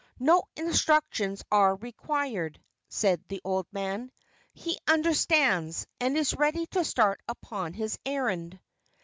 [0.19, 2.59] "No instructions are required,"
[2.89, 4.11] said the old man;
[4.51, 8.59] "he understands, and is ready to start upon his errand."